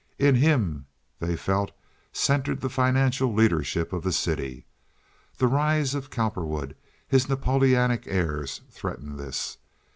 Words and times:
In 0.17 0.33
him, 0.33 0.87
they 1.19 1.35
felt, 1.35 1.69
centered 2.11 2.61
the 2.61 2.71
financial 2.71 3.31
leadership 3.35 3.93
of 3.93 4.01
the 4.01 4.11
city. 4.11 4.65
The 5.37 5.45
rise 5.45 5.93
of 5.93 6.09
Cowperwood, 6.09 6.75
his 7.07 7.29
Napoleonic 7.29 8.07
airs, 8.07 8.61
threatened 8.71 9.19
this. 9.19 9.59